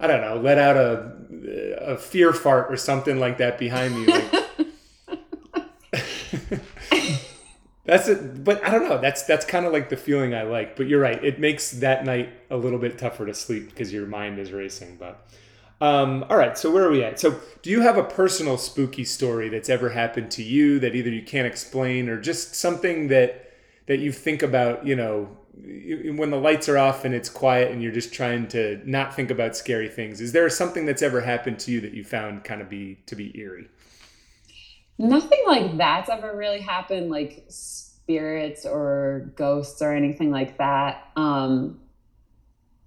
I 0.00 0.08
don't 0.08 0.20
know 0.20 0.40
let 0.40 0.58
out 0.58 0.76
a 0.76 1.12
a 1.92 1.96
fear 1.96 2.32
fart 2.32 2.72
or 2.72 2.76
something 2.76 3.20
like 3.20 3.38
that 3.38 3.58
behind 3.58 3.94
me. 3.94 4.12
Like, 4.12 4.31
That's 7.92 8.08
it, 8.08 8.42
but 8.42 8.64
I 8.64 8.70
don't 8.70 8.88
know. 8.88 8.96
That's 8.96 9.24
that's 9.24 9.44
kind 9.44 9.66
of 9.66 9.72
like 9.74 9.90
the 9.90 9.98
feeling 9.98 10.34
I 10.34 10.44
like. 10.44 10.76
But 10.76 10.88
you're 10.88 10.98
right; 10.98 11.22
it 11.22 11.38
makes 11.38 11.72
that 11.72 12.06
night 12.06 12.32
a 12.48 12.56
little 12.56 12.78
bit 12.78 12.96
tougher 12.96 13.26
to 13.26 13.34
sleep 13.34 13.68
because 13.68 13.92
your 13.92 14.06
mind 14.06 14.38
is 14.38 14.50
racing. 14.50 14.96
But 14.96 15.28
um, 15.78 16.24
all 16.30 16.38
right, 16.38 16.56
so 16.56 16.70
where 16.70 16.84
are 16.84 16.90
we 16.90 17.04
at? 17.04 17.20
So, 17.20 17.38
do 17.60 17.68
you 17.68 17.82
have 17.82 17.98
a 17.98 18.02
personal 18.02 18.56
spooky 18.56 19.04
story 19.04 19.50
that's 19.50 19.68
ever 19.68 19.90
happened 19.90 20.30
to 20.30 20.42
you 20.42 20.78
that 20.78 20.94
either 20.94 21.10
you 21.10 21.20
can't 21.20 21.46
explain 21.46 22.08
or 22.08 22.18
just 22.18 22.54
something 22.54 23.08
that 23.08 23.52
that 23.88 23.98
you 23.98 24.10
think 24.10 24.42
about? 24.42 24.86
You 24.86 24.96
know, 24.96 25.36
when 25.52 26.30
the 26.30 26.38
lights 26.38 26.70
are 26.70 26.78
off 26.78 27.04
and 27.04 27.14
it's 27.14 27.28
quiet 27.28 27.72
and 27.72 27.82
you're 27.82 27.92
just 27.92 28.14
trying 28.14 28.48
to 28.48 28.80
not 28.86 29.14
think 29.14 29.30
about 29.30 29.54
scary 29.54 29.90
things. 29.90 30.22
Is 30.22 30.32
there 30.32 30.48
something 30.48 30.86
that's 30.86 31.02
ever 31.02 31.20
happened 31.20 31.58
to 31.58 31.70
you 31.70 31.82
that 31.82 31.92
you 31.92 32.04
found 32.04 32.42
kind 32.42 32.62
of 32.62 32.70
be 32.70 33.00
to 33.04 33.14
be 33.14 33.38
eerie? 33.38 33.68
Nothing 34.96 35.42
like 35.46 35.76
that's 35.76 36.08
ever 36.08 36.34
really 36.34 36.60
happened, 36.60 37.10
like 37.10 37.44
spirits 38.02 38.66
or 38.66 39.32
ghosts 39.36 39.80
or 39.80 39.92
anything 39.94 40.30
like 40.30 40.58
that. 40.58 41.08
Um, 41.16 41.80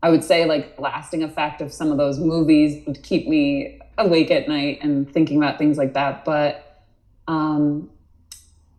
I 0.04 0.10
would 0.10 0.24
say 0.24 0.46
like 0.46 0.80
lasting 0.80 1.24
effect 1.24 1.62
of 1.62 1.74
some 1.74 1.92
of 1.92 1.98
those 1.98 2.20
movies 2.20 2.86
would 2.86 3.02
keep 3.02 3.28
me 3.28 3.80
awake 3.98 4.30
at 4.30 4.48
night 4.48 4.80
and 4.82 5.12
thinking 5.12 5.38
about 5.38 5.58
things 5.58 5.78
like 5.78 5.94
that. 5.94 6.26
But 6.26 6.84
um, 7.28 7.90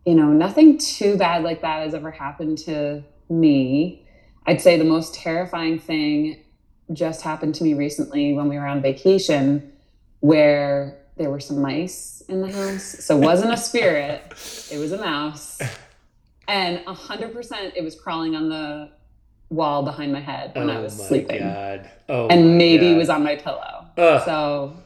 you 0.05 0.15
know, 0.15 0.27
nothing 0.27 0.77
too 0.77 1.17
bad 1.17 1.43
like 1.43 1.61
that 1.61 1.83
has 1.83 1.93
ever 1.93 2.11
happened 2.11 2.59
to 2.59 3.03
me. 3.29 4.05
I'd 4.45 4.61
say 4.61 4.77
the 4.77 4.85
most 4.85 5.13
terrifying 5.13 5.79
thing 5.79 6.43
just 6.93 7.21
happened 7.21 7.55
to 7.55 7.63
me 7.65 7.73
recently 7.73 8.33
when 8.33 8.47
we 8.47 8.57
were 8.57 8.65
on 8.65 8.81
vacation, 8.81 9.73
where 10.21 10.97
there 11.17 11.29
were 11.29 11.41
some 11.41 11.61
mice 11.61 12.23
in 12.29 12.41
the 12.41 12.51
house. 12.51 12.83
So 12.83 13.17
it 13.17 13.21
wasn't 13.21 13.51
a 13.51 13.57
spirit, 13.57 14.23
it 14.71 14.77
was 14.79 14.93
a 14.93 14.97
mouse. 14.97 15.59
And 16.47 16.79
100% 16.85 17.73
it 17.75 17.83
was 17.83 17.95
crawling 17.95 18.35
on 18.35 18.49
the 18.49 18.91
wall 19.49 19.83
behind 19.83 20.11
my 20.11 20.19
head 20.19 20.51
when 20.55 20.69
I 20.69 20.79
was 20.79 20.93
sleeping. 21.07 21.41
Oh 21.41 21.53
god! 21.53 21.89
Oh, 22.09 22.27
And 22.27 22.57
maybe 22.57 22.85
God. 22.87 22.95
it 22.95 22.97
was 22.97 23.09
on 23.09 23.23
my 23.23 23.35
pillow. 23.35 23.85
Ugh. 23.97 24.21
So 24.25 24.77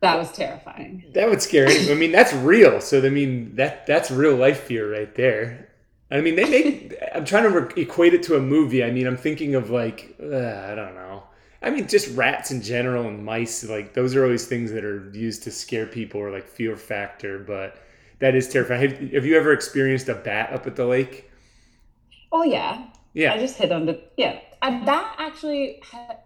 that 0.00 0.18
was 0.18 0.30
terrifying. 0.32 1.04
That 1.14 1.28
would 1.28 1.42
scare 1.42 1.66
me. 1.66 1.90
I 1.90 1.94
mean, 1.94 2.12
that's 2.12 2.32
real. 2.32 2.80
So 2.80 3.04
I 3.04 3.08
mean, 3.10 3.56
that 3.56 3.86
that's 3.86 4.10
real 4.10 4.36
life 4.36 4.60
fear 4.64 4.92
right 4.92 5.12
there. 5.14 5.68
I 6.10 6.20
mean, 6.20 6.36
they 6.36 6.44
make. 6.48 6.94
I'm 7.14 7.24
trying 7.24 7.44
to 7.44 7.60
re- 7.60 7.82
equate 7.82 8.14
it 8.14 8.22
to 8.24 8.36
a 8.36 8.40
movie. 8.40 8.84
I 8.84 8.90
mean, 8.90 9.06
I'm 9.06 9.16
thinking 9.16 9.54
of 9.56 9.70
like 9.70 10.14
uh, 10.22 10.26
I 10.26 10.74
don't 10.74 10.94
know. 10.94 11.24
I 11.62 11.70
mean, 11.70 11.88
just 11.88 12.14
rats 12.16 12.50
in 12.52 12.62
general 12.62 13.08
and 13.08 13.24
mice. 13.24 13.64
Like 13.64 13.94
those 13.94 14.14
are 14.14 14.22
always 14.24 14.46
things 14.46 14.70
that 14.72 14.84
are 14.84 15.10
used 15.12 15.42
to 15.44 15.50
scare 15.50 15.86
people 15.86 16.20
or 16.20 16.30
like 16.30 16.46
fear 16.46 16.76
factor. 16.76 17.38
But 17.40 17.82
that 18.18 18.34
is 18.34 18.48
terrifying. 18.48 18.90
Have, 18.90 19.12
have 19.12 19.26
you 19.26 19.36
ever 19.36 19.52
experienced 19.52 20.08
a 20.08 20.14
bat 20.14 20.52
up 20.52 20.66
at 20.66 20.76
the 20.76 20.86
lake? 20.86 21.30
Oh, 22.32 22.42
yeah. 22.42 22.86
Yeah. 23.14 23.32
I 23.32 23.38
just 23.38 23.56
hid 23.56 23.72
under, 23.72 23.98
yeah. 24.16 24.40
I, 24.62 24.84
that 24.84 25.16
actually, 25.18 25.82
had, 25.90 26.18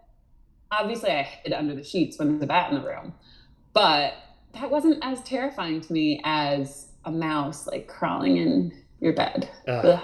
obviously, 0.70 1.10
I 1.10 1.22
hid 1.22 1.52
under 1.52 1.74
the 1.74 1.84
sheets 1.84 2.18
when 2.18 2.30
there's 2.30 2.42
a 2.42 2.46
bat 2.46 2.72
in 2.72 2.80
the 2.80 2.86
room. 2.86 3.14
But 3.72 4.14
that 4.54 4.70
wasn't 4.70 4.98
as 5.02 5.22
terrifying 5.22 5.80
to 5.80 5.92
me 5.92 6.20
as 6.24 6.88
a 7.04 7.10
mouse 7.10 7.66
like 7.66 7.86
crawling 7.86 8.36
in 8.36 8.72
your 9.00 9.12
bed. 9.12 9.48
Ugh. 9.68 10.02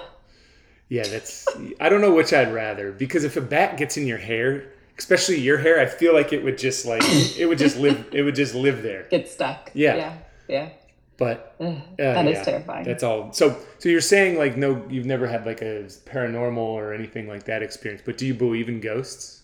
Yeah, 0.89 1.03
that's. 1.05 1.45
I 1.81 1.89
don't 1.89 1.99
know 1.99 2.13
which 2.13 2.31
I'd 2.31 2.53
rather 2.53 2.93
because 2.93 3.25
if 3.25 3.35
a 3.35 3.41
bat 3.41 3.77
gets 3.77 3.97
in 3.97 4.07
your 4.07 4.17
hair, 4.17 4.71
especially 4.97 5.37
your 5.37 5.57
hair, 5.57 5.81
I 5.81 5.85
feel 5.85 6.13
like 6.13 6.31
it 6.31 6.43
would 6.45 6.57
just 6.57 6.85
like 6.85 7.03
it 7.37 7.45
would 7.45 7.57
just 7.57 7.77
live. 7.77 8.07
It 8.13 8.23
would 8.23 8.35
just 8.35 8.55
live 8.55 8.83
there. 8.83 9.05
Get 9.11 9.27
stuck. 9.27 9.69
Yeah. 9.73 9.95
Yeah. 9.95 10.17
Yeah. 10.47 10.69
But 11.17 11.55
Ugh, 11.59 11.67
uh, 11.67 11.79
that 11.97 12.27
is 12.27 12.37
yeah, 12.37 12.43
terrifying. 12.43 12.85
That's 12.85 13.03
all. 13.03 13.33
So, 13.33 13.57
so 13.79 13.89
you're 13.89 14.01
saying 14.01 14.37
like 14.37 14.55
no, 14.55 14.85
you've 14.89 15.05
never 15.05 15.27
had 15.27 15.45
like 15.45 15.61
a 15.61 15.85
paranormal 16.05 16.57
or 16.57 16.93
anything 16.93 17.27
like 17.27 17.45
that 17.45 17.63
experience. 17.63 18.03
But 18.05 18.17
do 18.17 18.25
you 18.25 18.33
believe 18.33 18.69
in 18.69 18.79
ghosts? 18.79 19.41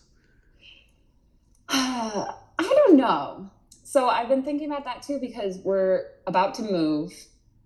I 1.68 2.32
don't 2.58 2.96
know. 2.96 3.50
So 3.82 4.08
I've 4.08 4.28
been 4.28 4.42
thinking 4.42 4.70
about 4.70 4.84
that 4.84 5.02
too 5.02 5.18
because 5.18 5.58
we're 5.58 6.06
about 6.26 6.54
to 6.54 6.62
move 6.62 7.12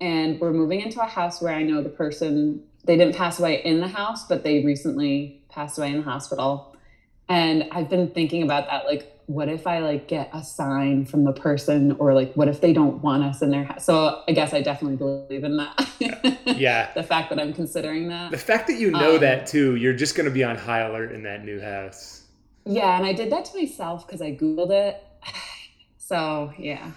and 0.00 0.40
we're 0.40 0.52
moving 0.52 0.80
into 0.80 1.00
a 1.00 1.06
house 1.06 1.42
where 1.42 1.54
I 1.54 1.62
know 1.62 1.82
the 1.82 1.88
person 1.88 2.62
they 2.84 2.96
didn't 2.96 3.16
pass 3.16 3.38
away 3.38 3.62
in 3.64 3.80
the 3.80 3.88
house, 3.88 4.26
but 4.26 4.44
they 4.44 4.64
recently 4.64 5.42
passed 5.50 5.76
away 5.76 5.90
in 5.90 5.98
the 5.98 6.02
hospital. 6.02 6.76
And 7.28 7.68
I've 7.73 7.88
been 7.88 8.11
thinking 8.11 8.42
about 8.42 8.66
that 8.68 8.87
like 8.87 9.14
what 9.28 9.50
if 9.50 9.66
I 9.66 9.80
like 9.80 10.08
get 10.08 10.30
a 10.32 10.42
sign 10.42 11.04
from 11.04 11.25
the 11.25 11.35
person 11.35 11.92
or 11.99 12.14
like 12.14 12.32
what 12.32 12.49
if 12.49 12.62
they 12.62 12.73
don't 12.73 13.02
want 13.02 13.23
us 13.23 13.42
in 13.42 13.50
their 13.50 13.64
house? 13.64 13.85
So 13.85 14.23
I 14.26 14.32
guess 14.32 14.54
I 14.54 14.62
definitely 14.62 14.97
believe 14.97 15.44
in 15.44 15.58
that. 15.58 16.38
yeah. 16.56 16.90
the 16.94 17.02
fact 17.02 17.28
that 17.28 17.38
I'm 17.38 17.52
considering 17.52 18.08
that. 18.08 18.30
The 18.30 18.38
fact 18.38 18.68
that 18.68 18.78
you 18.78 18.90
know 18.90 19.16
um, 19.16 19.20
that 19.20 19.47
too, 19.47 19.76
you're 19.76 19.92
just 19.92 20.16
going 20.16 20.25
to 20.25 20.30
be 20.32 20.44
on 20.44 20.56
high 20.56 20.80
alert 20.80 21.12
in 21.12 21.23
that 21.25 21.44
new 21.44 21.61
house. 21.61 22.23
Yeah, 22.64 22.97
and 22.97 23.04
I 23.04 23.12
did 23.12 23.30
that 23.30 23.44
to 23.47 23.56
myself 23.58 24.06
because 24.06 24.23
I 24.23 24.35
googled 24.35 24.70
it. 24.70 25.02
So, 26.00 26.54
yeah. 26.58 26.92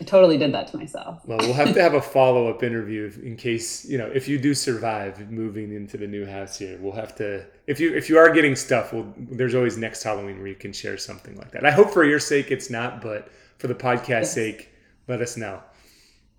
I 0.00 0.04
totally 0.04 0.38
did 0.38 0.54
that 0.54 0.68
to 0.68 0.78
myself. 0.78 1.20
Well, 1.26 1.38
we'll 1.38 1.52
have 1.52 1.74
to 1.74 1.82
have 1.82 1.92
a 1.92 2.00
follow 2.00 2.48
up 2.48 2.62
interview 2.62 3.12
in 3.22 3.36
case 3.36 3.84
you 3.84 3.98
know 3.98 4.06
if 4.06 4.28
you 4.28 4.38
do 4.38 4.54
survive 4.54 5.30
moving 5.30 5.74
into 5.74 5.98
the 5.98 6.06
new 6.06 6.24
house 6.24 6.58
here. 6.58 6.78
We'll 6.80 6.94
have 6.94 7.14
to 7.16 7.44
if 7.66 7.78
you 7.80 7.94
if 7.94 8.08
you 8.08 8.16
are 8.16 8.30
getting 8.30 8.56
stuff. 8.56 8.94
Well, 8.94 9.12
there's 9.16 9.54
always 9.54 9.76
next 9.76 10.02
Halloween 10.02 10.38
where 10.38 10.46
you 10.46 10.54
can 10.54 10.72
share 10.72 10.96
something 10.96 11.36
like 11.36 11.50
that. 11.52 11.66
I 11.66 11.70
hope 11.70 11.90
for 11.90 12.04
your 12.04 12.18
sake 12.18 12.50
it's 12.50 12.70
not, 12.70 13.02
but 13.02 13.28
for 13.58 13.66
the 13.66 13.74
podcast 13.74 14.22
yes. 14.22 14.32
sake, 14.32 14.70
let 15.06 15.20
us 15.20 15.36
know. 15.36 15.62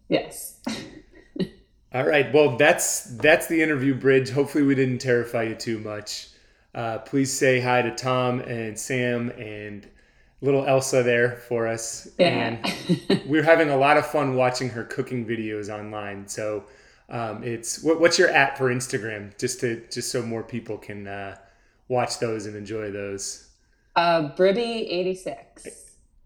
Yes. 0.09 0.59
All 1.93 2.05
right. 2.05 2.33
Well, 2.33 2.57
that's 2.57 3.15
that's 3.17 3.45
the 3.45 3.61
interview 3.61 3.93
bridge. 3.93 4.31
Hopefully, 4.31 4.63
we 4.63 4.73
didn't 4.73 4.99
terrify 4.99 5.43
you 5.43 5.55
too 5.55 5.77
much. 5.77 6.29
Uh, 6.73 6.97
please 6.99 7.31
say 7.31 7.59
hi 7.59 7.81
to 7.83 7.93
Tom 7.93 8.39
and 8.39 8.79
Sam 8.79 9.29
and 9.31 9.87
little 10.41 10.65
Elsa 10.65 11.03
there 11.03 11.37
for 11.47 11.67
us. 11.67 12.07
Yeah. 12.17 12.57
And 12.63 13.21
we're 13.25 13.43
having 13.43 13.69
a 13.69 13.77
lot 13.77 13.97
of 13.97 14.05
fun 14.05 14.35
watching 14.35 14.69
her 14.69 14.83
cooking 14.83 15.25
videos 15.25 15.69
online. 15.69 16.27
So 16.27 16.65
um, 17.09 17.43
it's 17.43 17.83
what, 17.83 17.99
what's 17.99 18.17
your 18.17 18.31
app 18.31 18.57
for 18.57 18.73
Instagram, 18.73 19.37
just 19.37 19.59
to 19.61 19.85
just 19.91 20.11
so 20.11 20.21
more 20.21 20.43
people 20.43 20.77
can 20.77 21.07
uh, 21.07 21.37
watch 21.87 22.19
those 22.19 22.45
and 22.45 22.55
enjoy 22.55 22.91
those. 22.91 23.49
Uh, 23.95 24.29
Bribby 24.35 24.87
eighty 24.89 25.13
six. 25.13 25.67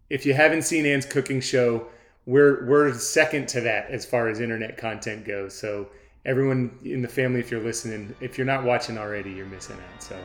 If 0.09 0.25
you 0.25 0.35
haven't 0.35 0.61
seen 0.61 0.85
Anne's 0.85 1.05
cooking 1.05 1.41
show, 1.41 1.87
we're 2.27 2.65
we're 2.67 2.93
second 2.93 3.47
to 3.49 3.61
that 3.61 3.89
as 3.89 4.05
far 4.05 4.29
as 4.29 4.39
internet 4.39 4.77
content 4.77 5.25
goes. 5.25 5.55
So 5.55 5.89
everyone 6.25 6.77
in 6.83 7.01
the 7.01 7.07
family, 7.07 7.39
if 7.39 7.49
you're 7.49 7.63
listening, 7.63 8.15
if 8.21 8.37
you're 8.37 8.45
not 8.45 8.63
watching 8.63 8.97
already, 8.97 9.31
you're 9.31 9.47
missing 9.47 9.77
out. 9.77 10.03
So, 10.03 10.15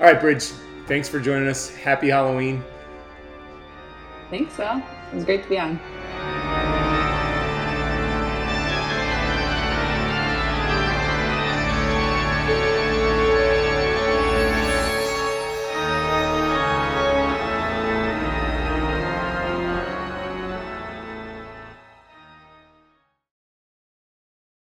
all 0.00 0.06
right, 0.06 0.20
Bridge, 0.20 0.44
thanks 0.86 1.08
for 1.08 1.20
joining 1.20 1.48
us. 1.48 1.74
Happy 1.76 2.08
Halloween. 2.08 2.64
Thanks, 4.30 4.58
Will. 4.58 4.82
It 5.10 5.14
was 5.14 5.24
great 5.24 5.42
to 5.42 5.48
be 5.48 5.58
on. 5.58 5.80